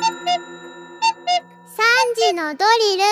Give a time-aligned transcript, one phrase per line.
[0.00, 0.08] 三
[2.16, 3.02] 時のドリル。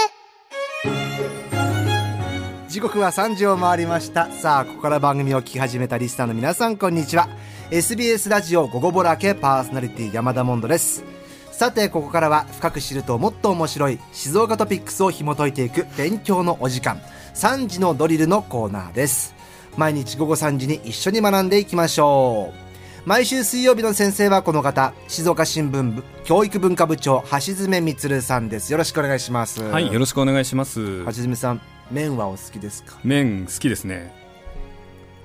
[2.71, 4.31] 時刻は3時を回りました。
[4.31, 7.29] さあここから番組を聞き始めたリスナーの皆さんこんにちは。
[7.71, 11.05] SBS ラジオ午後ぼらけパーソナリティ山田モンドです。
[11.53, 17.03] さてここからは深く知るともっと面白い静岡トピックスを紐解いていく勉強のお時間。
[17.35, 19.35] 3時のドリルのコーナーです。
[19.77, 22.68] 毎日午後3時に一緒に学んでいきましょう。
[23.09, 28.71] 毎週水曜日の先生はこの方静岡新聞部教育文化部長橋爪充さんです。
[28.71, 29.63] よろしくお願いします。
[29.63, 31.07] はいよろしくお願いします。
[31.07, 32.99] 橋爪さん麺はお好きですか？
[33.03, 34.15] 麺好きですね。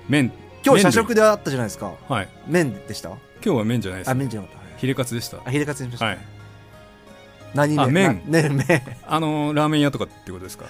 [0.08, 0.32] 麺
[0.64, 1.92] 今日社食であったじゃないですか。
[2.08, 2.28] はい。
[2.46, 3.10] 麺でした？
[3.10, 4.10] 今日は麺じゃないです。
[4.10, 4.78] あ麺じゃなかった。
[4.78, 5.42] ヒレカツでした。
[5.44, 6.18] あヒレカツにしました、はい。
[7.52, 8.22] 何あ麺。
[8.24, 8.82] ね麺。
[9.06, 10.64] あのラーメン屋とかってことですか？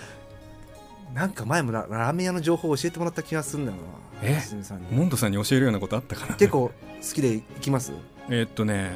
[1.14, 4.28] なんか前もララーメン屋の情報を教えてもらった気がするんだよな。
[4.28, 4.40] え？
[4.40, 4.86] さんに。
[4.90, 6.72] モンドさんに教えるようなことあったかな結構好
[7.14, 7.92] きで行きます？
[8.28, 8.90] えーっとね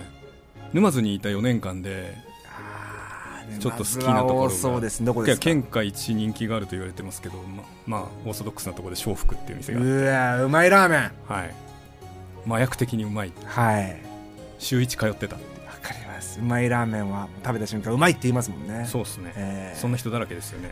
[0.73, 2.17] 沼津にいた4年間で
[3.61, 4.51] ちょっと好きなところが。
[4.51, 5.45] そうですどこですか？
[5.45, 11.13] 県下一人気があると言われてますけどままあオーソドックスなところで笑福っていう店がうわうまいラーメン。
[11.29, 11.55] はい。
[12.47, 13.33] 麻薬的にうまい。
[13.45, 13.97] はい。
[14.59, 15.37] 週一通ってた
[16.19, 16.41] ます。
[16.41, 18.85] うまいラーメンは食べた瞬間うまいって言いますもんね。
[18.87, 19.33] そうですね。
[19.37, 20.71] えーそんな人だらけですよね。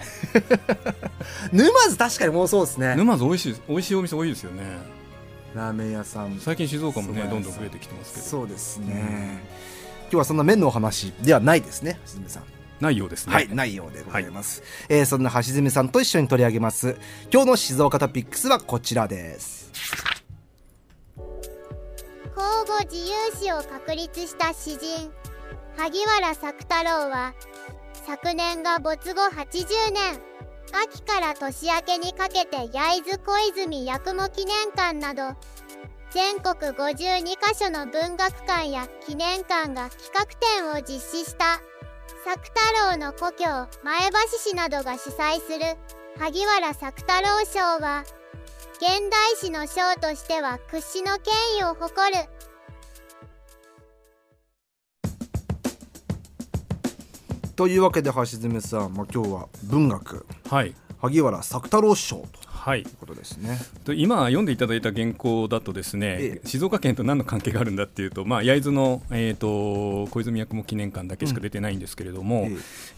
[1.53, 2.97] 沼津確かにもうそうですね。
[2.97, 4.63] 沼津美味しい美味しいお店多いですよね。
[5.55, 6.39] ラーメン屋さん。
[6.41, 8.27] 最近静岡もねどんどん増えてきてますけど。
[8.27, 9.41] そうですね、
[10.03, 12.43] 今日はそんな麺のお話ではないですね橋爪さん。
[12.81, 13.33] ないようですね。
[13.33, 16.97] はい、ないようでございます、えーそんな橋爪さんと一緒に取り上げます。
[17.33, 19.71] 今日の静岡トピックスはこちらです。
[22.37, 25.11] 交互自由史を確立した詩人
[25.77, 27.35] 萩原作太郎は
[28.07, 30.37] 昨年が没後80年。
[30.73, 35.37] 秋から年明けにかけて焼津小泉八雲記念館など
[36.11, 41.61] 全国52カ所の文学館や記念館が企画展を実施した
[42.25, 45.77] 作太郎の故郷前橋市などが主催する
[46.19, 48.05] 萩原作太郎賞は
[48.77, 52.25] 現代史の賞としては屈指の権威を誇る
[57.57, 60.27] というわけで橋爪さん、まあ、今日は文学。
[60.51, 60.75] はい。
[60.99, 63.59] 萩原作太郎賞とはいいうことですね。
[63.85, 66.47] と今読んでいただいた原稿だとですね、ええ。
[66.47, 72.49] 静岡県と何の関係があるんだっていうと、まあ、焼津の、えー、と小泉八雲記念館だけしか出てないんですけれども、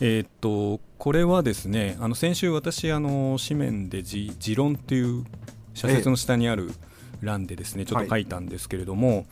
[0.01, 5.25] ええー、とこれはですねあの先週私あの紙面でじ「持論」っていう
[5.75, 6.73] 社説の下にある
[7.23, 9.27] 欄でですねちょっと書いたんですけれども、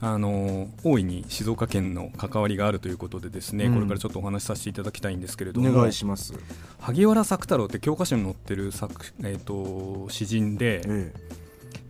[0.00, 3.74] あの大いに静岡県の関わりがあるということでですね、うん。
[3.74, 6.34] これからちょっとお話しさせていただきたいんですけれどおも願いします、
[6.80, 11.12] 萩原作太郎って教科書に載ってる作、えー、と詩人でえ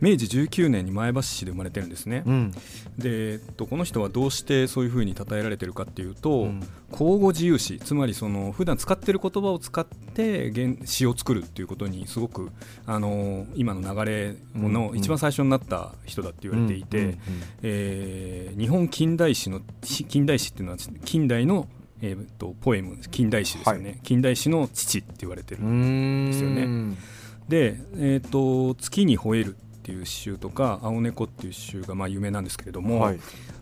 [0.01, 2.23] 明治19年に前橋市で生まれてるんですね。
[2.25, 2.51] え、うん。
[2.97, 6.61] で、えっと、この人はどうしてそういうふうに称えられてるかっていうと、うん。
[6.91, 12.49] 口語自由詩つまりその普段使ってる言葉を使って原詩を作るっていうことにすごく
[12.87, 14.97] あの今の流れのうん。
[14.97, 17.17] 一番最初になった人だって言われていて、
[17.61, 21.67] えー日本近代史のし近代史っていうのは近代の、
[22.01, 26.97] えー、とポエム近代史ですよね、は近代史の父って言われてるんですよね。
[27.47, 29.55] で、えーと「月に吠える」
[29.89, 33.19] っていう詩集とか「青猫」っていう詩集がまあ有名なんですけれども、はい。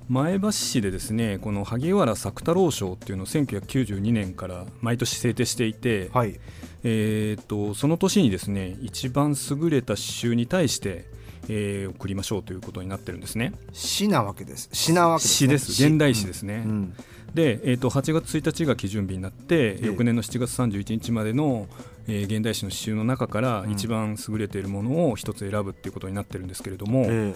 [0.10, 6.40] 前橋市でですねこの萩原作太郎賞っていうのを1992年から毎年制定していて、はい。
[6.84, 11.06] えー、とその年にですね一番優れた詩集に対して、
[11.50, 13.54] えー送りましょうということになってるんですね。
[13.74, 14.70] 詩なわけです。
[14.74, 15.72] 詩なわけです、ね、詩です。
[15.84, 16.64] 現代詩ですね。
[16.66, 16.94] うん。
[17.34, 19.86] で、えー、と8月1日が基準日になって、ええ。
[19.86, 21.68] 翌年の7月31日までの、
[22.08, 23.72] えー現代詩の詩集の中からうん。
[23.72, 27.36] 一番優れているものを一つ選ぶっていうことになってるんですけれども、え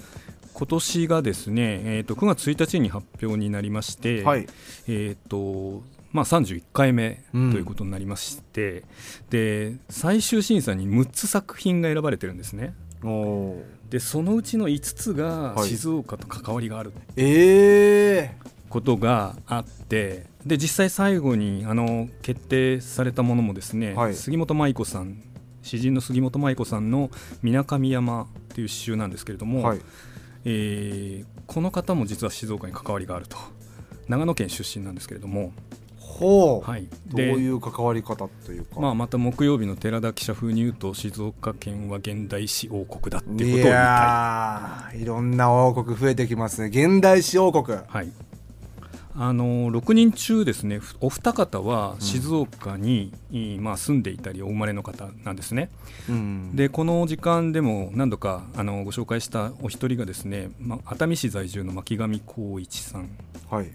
[0.53, 4.47] 今年がですね、えー、と9月1日に発表になりまして、えはい。
[4.88, 7.51] えーとまあ、31回目とうん。
[7.53, 8.83] いうことになりまして、
[9.29, 12.73] で最終審査に6つ作品が選ばれてるんですね
[13.89, 15.69] でそのうちの5つがはい。
[15.69, 16.94] 静岡と関わりがある。
[17.17, 24.15] ええことがあってで実際最後にあの決定されたものもですね、はい。
[24.15, 25.21] 杉本舞子さん
[25.62, 27.12] 詩人の杉本舞子さんの
[27.44, 29.81] 「みなかみ山」っていう詩集なんですけれども、はい。
[30.45, 33.38] えーこの方も実は静岡に関わりがあると。
[34.07, 35.51] 長野県出身なんですけれども、
[36.12, 45.02] ほう、はい、どういう関わり方というか、まあ、また木曜日の寺田記者風に言うと静岡県は現代史王国だっていうことをい言いたい。
[45.02, 46.68] いろんな王国増えてきますね。
[46.68, 47.78] 現代史王国。
[47.88, 48.12] はい。
[49.16, 55.69] あの6人中ですねふお二方は静岡に、いまあ、住んでいたりお生まれの方なんですね、
[56.10, 56.56] うん。
[56.56, 63.10] でこの時間でも何度かあのご紹介したお一人がですね、ま、熱海市在住の巻上光一さん。
[63.50, 63.72] はい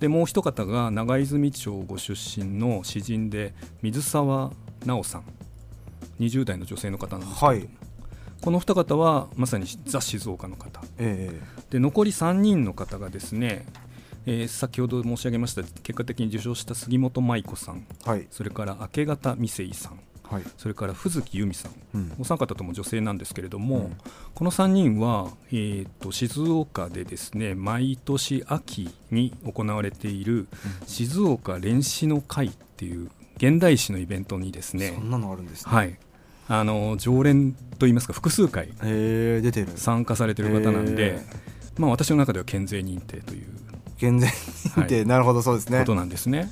[0.00, 4.52] でもう一方が長泉町ご出身の詩人で水沢
[4.84, 5.24] 直さん。
[6.20, 7.68] 20代の女性の方なんですけど、はい。
[8.42, 10.80] この二方はまさにザ・静岡の方。
[10.98, 11.40] え
[11.70, 13.66] で残り3人の方がですね、
[14.26, 17.84] えー先ほど申し上げました結果的に受賞した杉本舞子さん。
[18.06, 18.26] えはい。
[18.30, 20.00] それから明け方美生さん
[20.30, 20.42] はい。
[20.56, 21.72] それから藤木由美さん。
[21.94, 22.12] うん。
[22.18, 23.96] お三方とも女性なんですけれども、うん。
[24.34, 30.48] この3人は、えー、と静岡でですね毎年秋に行われている
[30.86, 35.72] 静岡連詩の会っていう現代詩のイベントにですねそんなのあるんですね。
[35.72, 35.98] はい。
[36.50, 39.68] あの常連といいますか複数回出てる。
[39.76, 41.20] 参加されてる方なんでへ、
[41.76, 43.46] まあ、私の中では健全認定という。
[43.98, 45.80] 健全認定、なるほどそうですね。
[45.80, 46.50] ことなんですね。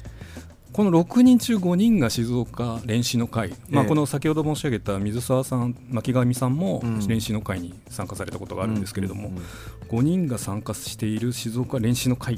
[0.76, 7.08] この6人中5人が静岡連詩の会、まあ、ええこの先ほど申し上げた水沢さん、巻上さんもうん。
[7.08, 9.42] 連詩の会に参加されたことがあるんですけれども、うんうん
[9.88, 12.34] 5人が参加している静岡連詩の会、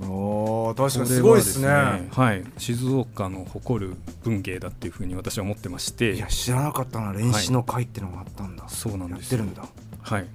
[0.00, 1.68] うんおー確かにすごいですね。
[1.68, 6.12] ははい、静岡の誇る文芸だっていうふうに私は思ってまして。
[6.12, 9.32] いや知らなかったな練習の会ってのがあったんだ、そうなんです。
[9.32, 9.68] よやってるんだ。
[10.02, 10.26] はい、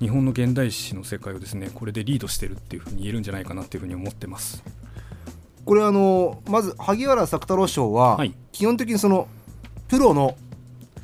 [0.00, 4.62] 日本の現代詩の世界をですねこれでリードしてるっていうふうに言えるんじゃないかなっていうふうに思ってます。
[5.64, 8.34] これあのまず萩原作太郎賞は、はい。
[8.52, 9.28] 基本的にその
[9.88, 10.36] プロの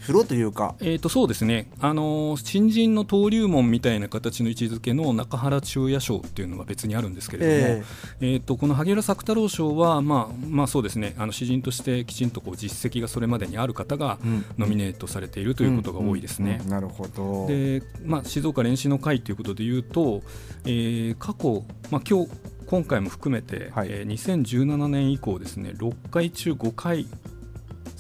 [0.06, 0.74] プロというか。
[0.80, 7.84] えー、とそうですね、あのー新人の登竜門みたいな形の位置づけの中原中也賞っていうのは別にあるんですけれども、
[8.20, 11.14] えーとこの萩原作太郎賞は、まあまあ、そうですね。
[11.18, 14.44] あの詩人としてきちんとこう実績がそれまでにある方がうん。
[14.58, 16.60] ノミネートされているということが多いですね。
[16.68, 17.46] なるほど。
[17.46, 20.22] でまあ、静岡練習の会ということでいうと、
[20.64, 22.30] えー過去、まあ、今日
[22.66, 23.88] 今回も含めて、はい。
[23.90, 27.06] えー2017年以降ですね6回中5回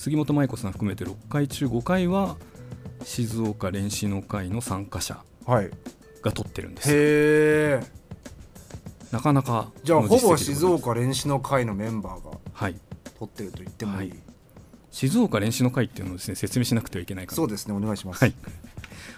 [0.00, 2.38] 杉本舞子さん含めて6回中5回は
[3.04, 5.66] 静岡練習の会の参加者はい。
[5.66, 5.70] へ
[6.22, 6.88] が取ってるんです。
[6.88, 7.82] よえ
[9.12, 12.76] なかなかじゃあのほぼ静岡練習の会のメンバーがはい。
[13.18, 14.18] 取ってると言ってもいい、はい。
[14.90, 18.34] 静岡練習の会っていうのをですね説明しなくてはいけないかなそうですねお願いします、はい。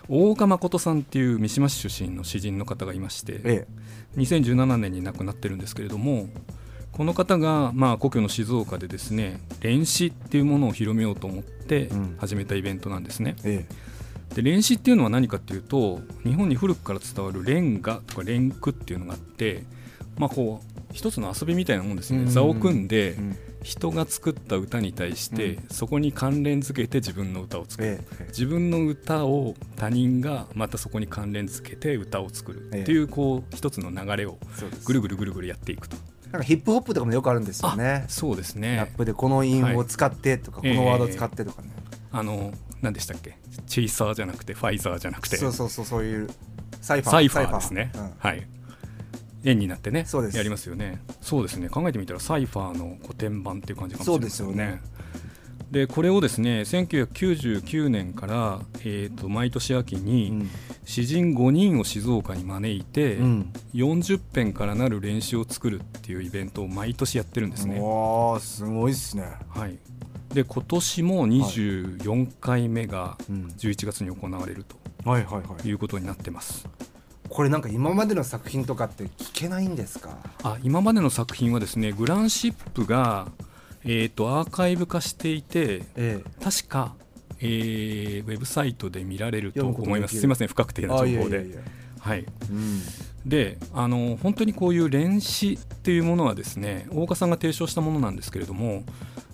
[0.09, 3.67] 大岡誠さんっていう三島市出身の詩人の方がいまして、え
[4.17, 6.27] 2017年に亡くなってるんですけれども
[6.93, 12.17] この方が、まあ、故郷の静岡でですね練詩っていうものを広めようと思ってうん。
[12.19, 13.37] 始めたイベントなんですね。
[13.45, 13.67] え
[14.31, 14.35] え。
[14.35, 19.65] で練詩っていうのは何かっていうと日本に古くから伝わるレンガとかレンクっていうのがあって、
[20.19, 22.27] まあ、こう一つの遊びみたいなもんですね、うん。
[22.27, 23.37] 座を組んでうん。
[23.63, 25.69] 人が作った歌に対して、うん。
[25.71, 27.89] そこに関連付けて自分の歌を作る。
[27.89, 28.25] ええ。
[28.27, 34.37] 自分の歌を他人がまたそこに関連付けて歌を作るええっていうこう一つの流れを
[34.85, 35.97] ぐるぐるぐるぐるやっていくと
[36.33, 38.07] なんかヒップホップとかもよくあるんですよね。
[38.09, 40.75] そうですラねップでこの韻を使ってとか、はい。
[40.75, 41.69] このワードを使ってとかね、
[42.11, 43.37] あの何でしたっけ？
[43.67, 45.37] チェイサーじゃなくてファイザーじゃなくて。
[45.37, 46.31] そうそうそうそういう
[46.81, 47.13] サイファー。
[47.13, 48.13] サイファーですね、うん。
[48.19, 48.47] はい。
[49.45, 50.37] 円になってねそうです。
[50.37, 51.03] やりますよね。
[51.21, 51.69] そうですね。
[51.69, 54.55] 考えてみたらサイファーの古典版っていう感じかもしれないですよね。
[54.55, 54.83] そうですよね
[55.73, 60.51] でこれをですね1999年から、えー、と毎年秋に、うん。
[60.85, 63.53] 詩人5人を静岡に招いて、うん。
[63.73, 67.81] 40編からなる練習を作るっていうイベントを毎年やってるんですね。
[67.81, 69.79] わあすごいっすね、はい、
[70.35, 73.47] で今年も24回目がうん。
[73.57, 74.67] 11月に行われる
[75.07, 75.63] はいはいはい。
[75.63, 76.69] ということになってます。
[77.31, 80.19] これなんか今までの作品とかって聞けないんですか？
[80.43, 83.29] あ今までの作品はですねグランシップが、
[83.85, 86.95] えー、とアーカイブ化していてえ確か、
[87.41, 90.19] えーウェブサイトで見られると思います。
[90.19, 91.47] すいません不確定な情報で。
[92.01, 92.81] はい、うん。
[93.27, 98.83] であの本当にこういう練詩っていうものはですね大岡さんが提唱したものなんですけれども、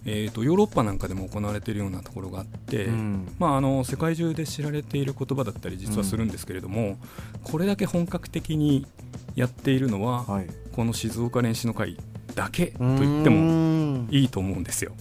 [0.04, 3.34] えー、とヨーロッパなんかでも行われているようなところがあって、うん。
[3.38, 6.98] まあ、あの世界中で知られている言葉だったり実はするんですけれども、
[7.42, 8.86] これだけ本格的に
[9.34, 10.46] やっているのは、はい。
[10.72, 11.96] この静岡練習の会
[12.34, 13.77] だけと言ってもも
[14.10, 14.92] いいと思うんですよ。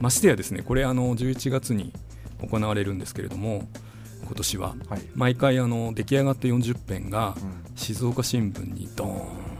[0.00, 1.92] ましてやですねこれあの11月に
[2.40, 3.68] 行われるんですけれども
[4.24, 4.74] 今年は。
[4.88, 7.64] はい、毎回あの出来上がった40編がうん。
[7.76, 9.54] 静岡新聞にドーン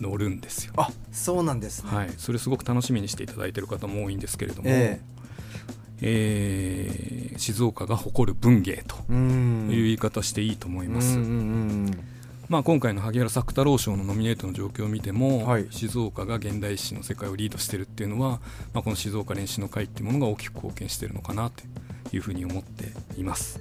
[0.00, 0.72] 載るんですよ。
[0.76, 5.00] あそうなんですね、はい、それすごく楽しみにしていただいている方も多いんですけれども、え
[6.00, 7.30] え。
[7.34, 11.18] ー静岡が誇る文芸という言い方していいと思います。
[11.18, 11.32] うんうんう
[11.90, 12.15] ん
[12.48, 15.66] まあ、今回の萩原作太郎賞のノミネートの状況を見ても、はい。
[15.70, 18.40] 静岡が現代史の世界をリードしているっていうのは、
[18.72, 21.64] まあ、この静岡練習の会っていうものが大きく貢献しているのかなと
[22.14, 23.60] いうふうに思っています。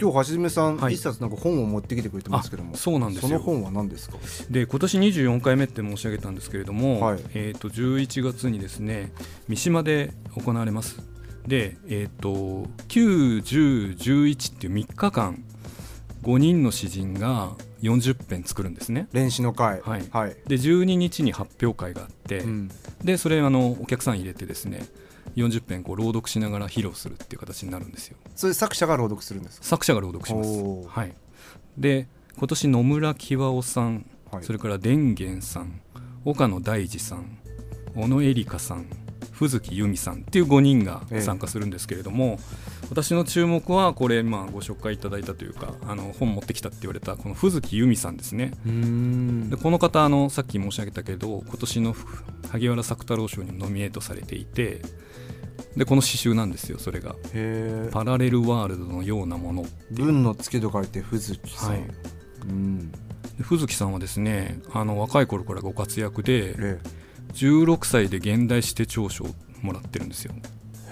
[0.00, 0.94] 今日はじめさん、はい。
[0.94, 3.28] 一冊なんか本を持ってきてくれてますけどもあそうなんですよ。
[3.28, 4.18] その本は何ですか？
[4.50, 7.20] で今年24回目って申し上げたんですけれども、はい。
[7.34, 9.12] えー、と11月にですね
[9.46, 10.98] 三島で行われます。
[11.46, 15.44] で、えー、と9、10、11っていう3日間
[16.24, 17.52] 5人の詩人が
[17.84, 19.08] 40編作るんですね。
[19.12, 20.08] 練習の会はい。
[20.10, 20.36] はい。
[20.46, 22.70] で12日に発表会があって、うん。
[23.02, 24.86] でそれあのお客さん入れてですね
[25.36, 28.16] 40編こう朗読しながら披露するっていう形になるんですよ。
[28.34, 29.66] それ作者が朗読するんですか？
[29.66, 30.88] 作者が朗読します。
[30.88, 31.14] はい。
[31.76, 34.44] で今年野村喜和夫さん、はい。
[34.44, 35.80] それから伝玄さん
[36.24, 37.38] 岡野大二さん
[37.94, 38.86] 小野恵梨香さん
[39.32, 42.38] 藤月由美さんっていう5人がええ参加するんですけれども、
[42.90, 48.52] 私の注目はこれ、まあ、ご紹介いただいたというかあの本持ってきたって言われたこの藤月由美さんですね。
[49.50, 51.96] でこの方あのさっき申し上げたけど今年の
[52.50, 54.82] 萩原作太郎賞にもノミネートされていて
[55.76, 57.16] でこの詩集なんですよそれが。
[57.32, 61.80] へえ「パラレルワールドのようなもの」文の付けと書いて藤木さん、はい。
[62.48, 62.92] うん。
[62.92, 62.98] で
[63.42, 66.80] 藤木さんはですねあの若い頃からご活躍でえ
[67.34, 69.28] 16歳で現代史手帳賞を
[69.62, 70.34] もらってるんですよ。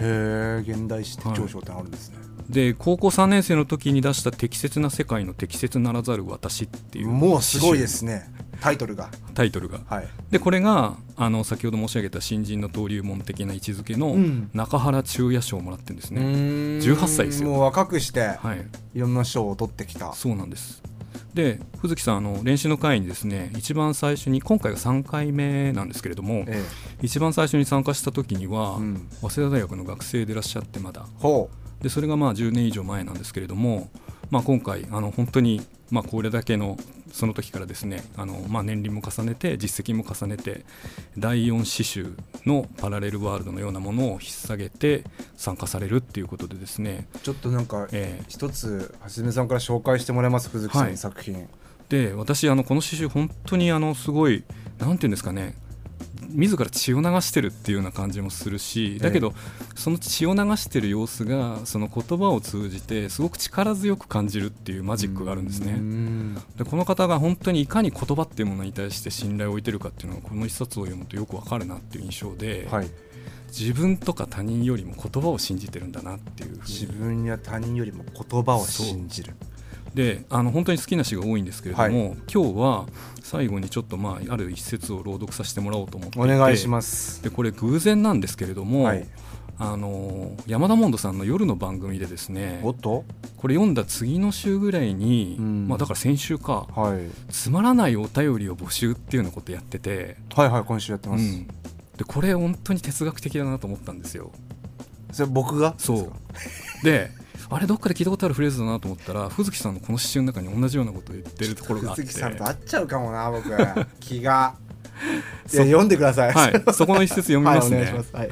[0.00, 2.16] えへえ現代史手帳賞ってあるんですね、
[2.48, 7.08] で高校3年生の時に出した「適切な世界の適切ならざる私」っていう。
[7.08, 8.30] もうすごいですね。
[8.60, 9.10] タイトルが。
[9.34, 9.80] タイトルが。
[9.86, 10.08] はい。
[10.30, 14.50] でこれがあの先ほど申し上げた新人の登竜門的な位置づけのうん。
[14.54, 17.48] 中原中也賞をもらってるんですね、18 18歳ですよ。
[17.48, 18.66] もう若くしてはい。
[18.94, 20.12] いろんな賞を取ってきた。
[20.12, 20.82] そうなんです
[21.34, 26.62] で藤木さんあの練習の会にですね一番最初に今回が3回目なんですけれどもえ
[27.02, 31.06] 一番最初に参加した時には、えうん、早稲田大学の学生でいらっしゃってまだ。
[31.18, 31.50] ほ
[31.80, 33.90] でそれがまあ10年以上前なんですけれども、
[34.32, 35.60] まあ、今回あの本当に
[35.90, 36.78] まあこれだけの
[37.12, 40.64] その時からですねあのまあ年輪も重ねて実績も重ねて
[41.18, 45.04] 第4詩集のパラレルワールドのようなものを引っ提げて
[45.36, 50.48] 参加されるっていうことでですね、うちょっとなんかえー一つはじめさんから紹介してもらえます？
[50.48, 51.46] 藤木さんはいの作品、
[51.90, 54.44] で私あのこの詩集本当にあのすごい
[54.78, 55.54] なんていうんですかね
[56.28, 59.34] 自ら血を流してるっていうような感じもするしだけど、
[59.74, 65.72] その血を流してる様子がその言葉を通じてすごく力強く感じるっていうマジックがあるんですうね。
[65.72, 66.34] ん。
[66.56, 72.90] でこの方が本当にいかに言葉っていうものに対して信頼を置いてるかっていうのがこの一冊を読むとよくわかるなっていう印象で、はい。
[73.48, 79.34] 自分とか他人よりも言葉を信じてるんだなっていう自分や他人よりも言葉を信じる
[79.94, 82.86] であの本当に好きな詩が多いんですけれども、今日は
[83.22, 87.22] 最後にちょっと、まあ、ある一節を朗読させてもらおうと思ってお願いします。
[87.22, 89.06] でこれ偶然なんですけれども、はい。
[89.58, 93.04] あの山田モンドさんの夜の番組でですねおっと？
[93.36, 95.68] これ読んだ次の週ぐらいに、うん。
[95.68, 97.30] まあ、だから先週かはい。
[97.30, 101.52] つまらないお便りを募集っていうようなことやってて、はいはい今週やってます、うん、で
[102.06, 104.32] これ本当に哲学的だなと思ったんですよ。
[105.12, 105.74] それ僕が？
[105.78, 106.12] そう。
[106.82, 107.10] で
[107.54, 112.02] あれどっかで聞いたことあるフレーズだなと思ったら藤木さんのこの詩集の中に同じようなことを言ってるところがあって。
[112.02, 113.50] 鈴木さんと会っちゃうかもな僕。
[114.00, 114.54] 気が。
[115.52, 116.32] いや読んでください。
[116.32, 117.76] はい、そこの一節読みますね。
[117.76, 118.16] はい、お願いします。
[118.16, 118.30] はい。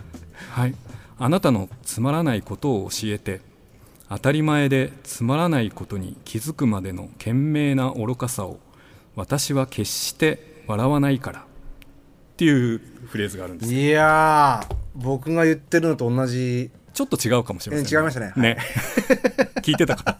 [0.50, 0.74] はい、
[1.18, 3.40] あなたのつまらないことを教えて
[4.08, 8.58] 当たり前でつまらないことに気づくまでの懸命な愚かさを
[9.16, 11.40] 私は決して笑わないから。
[11.40, 11.42] っ
[12.36, 13.74] ていうフレーズがあるんです。
[13.74, 18.32] いやー僕が言ってるのと同じちょっと違うかもしれません、え違いましたね。
[18.36, 18.58] ね。
[19.62, 20.18] 聞いてたか。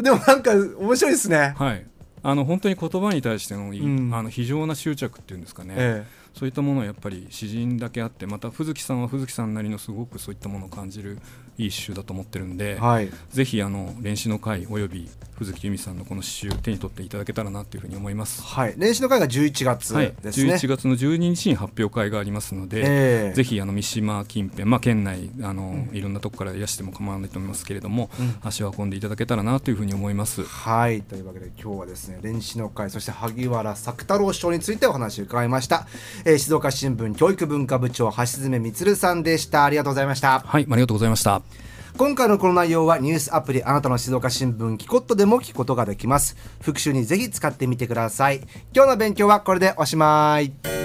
[0.00, 1.54] でもなんか面白いですね。
[1.56, 1.86] はい。
[2.24, 11.18] あの本当に言葉に対しての,あの非常な執着っていうんですかね、えそういったものはやっぱり詩人だけあってまた藤木さんは藤木さんなりのすごくそういったものを感じる
[11.58, 13.10] いい詩集だと思ってるんで、えはい。
[13.30, 18.42] ぜひあの練習の会および藤木由美さんのこの詩集手に取っていただけたらなというふうに思います。
[18.42, 18.74] はい。
[18.78, 22.82] 練習の会が11月はい、ですね、11月の12日に発表会がありますので、え
[23.32, 23.34] え。
[23.34, 28.34] ぜひあの三島近辺、まあ、県内あの、いろんなとこからいらしても構わないと思いますけれども、うん。
[28.42, 30.42] 足を運んでいただけたらなというふうに思います。
[30.44, 31.02] はい。
[31.02, 35.86] というわけで今日はですね練習の会そして萩原作太郎賞についてお話を伺いました、
[36.24, 39.64] えー静岡新聞教育文化部長橋爪充さんでした。
[39.64, 40.40] ありがとうございました。
[40.40, 41.42] はい、ありがとうございました。
[41.96, 46.36] 今回のこの内容はニュースアプリあなたの静岡新聞キコットでも聞くことができます。
[46.60, 48.40] 復習にぜひ使ってみてください。
[48.74, 50.81] 今日の勉強はこれでおしまい